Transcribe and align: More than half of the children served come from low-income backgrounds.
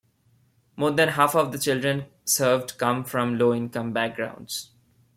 More 0.77 0.89
than 0.89 1.09
half 1.09 1.35
of 1.35 1.51
the 1.51 1.59
children 1.59 2.07
served 2.25 2.79
come 2.79 3.03
from 3.05 3.37
low-income 3.37 3.93
backgrounds. 3.93 4.71